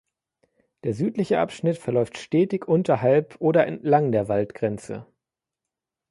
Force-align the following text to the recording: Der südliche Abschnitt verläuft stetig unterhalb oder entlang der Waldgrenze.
Der 0.83 0.95
südliche 0.95 1.37
Abschnitt 1.39 1.77
verläuft 1.77 2.17
stetig 2.17 2.67
unterhalb 2.67 3.35
oder 3.39 3.67
entlang 3.67 4.11
der 4.11 4.27
Waldgrenze. 4.29 5.05